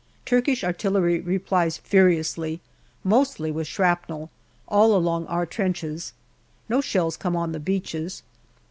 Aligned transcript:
Turkish 0.25 0.63
artillery 0.63 1.19
replies 1.19 1.77
furiously, 1.77 2.59
mostly 3.03 3.51
with 3.51 3.67
shrapnel, 3.67 4.31
all 4.67 4.95
along 4.95 5.27
our 5.27 5.45
trenches. 5.45 6.13
No 6.67 6.81
shells 6.81 7.15
come 7.15 7.35
on 7.35 7.51
the 7.51 7.59
beaches. 7.59 8.23